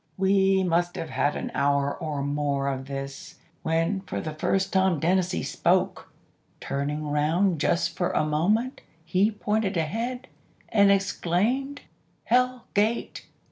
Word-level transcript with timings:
"We 0.17 0.63
must 0.63 0.95
have 0.95 1.11
had 1.11 1.35
an 1.35 1.51
hour 1.53 1.95
or 1.95 2.23
more 2.23 2.67
of 2.69 2.87
this, 2.87 3.35
when 3.61 4.01
for 4.07 4.19
the 4.19 4.33
first 4.33 4.73
time 4.73 4.99
Dennazee 4.99 5.43
spoke. 5.45 6.11
Turning 6.59 7.05
round 7.11 7.59
just 7.61 7.95
for 7.95 8.09
a 8.09 8.25
moment 8.25 8.81
he 9.05 9.29
pointed 9.29 9.77
ahead, 9.77 10.27
and 10.69 10.91
exclaimed, 10.91 11.81
'Hell 12.23 12.65
Gate! 12.73 13.27